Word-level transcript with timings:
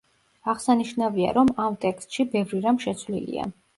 აღსანიშნავია, 0.53 1.33
რომ 1.39 1.51
ამ 1.67 1.77
ტექსტში 1.85 2.25
ბევრი 2.33 2.63
რამ 2.67 2.81
შეცვლილია. 2.87 3.51